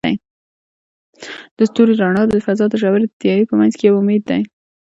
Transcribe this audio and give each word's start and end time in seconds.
د 1.57 1.59
ستوري 1.69 1.93
رڼا 2.01 2.23
د 2.29 2.33
فضاء 2.45 2.67
د 2.71 2.75
ژورې 2.81 3.07
تیارې 3.21 3.43
په 3.49 3.55
منځ 3.59 3.73
کې 3.77 3.85
یو 3.89 3.95
امید 4.01 4.23
دی. 4.29 4.41